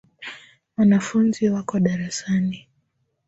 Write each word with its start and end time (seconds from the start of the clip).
Wanafunzi 0.77 1.49
wako 1.49 1.79
darasani. 1.79 2.67